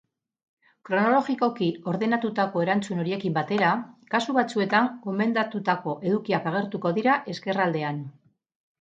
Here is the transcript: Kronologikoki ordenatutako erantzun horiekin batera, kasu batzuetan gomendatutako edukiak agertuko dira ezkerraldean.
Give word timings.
Kronologikoki 0.87 1.67
ordenatutako 1.91 2.65
erantzun 2.65 3.03
horiekin 3.05 3.37
batera, 3.37 3.75
kasu 4.17 4.37
batzuetan 4.41 4.91
gomendatutako 5.07 5.97
edukiak 6.13 6.53
agertuko 6.55 6.97
dira 7.01 7.23
ezkerraldean. 7.37 8.07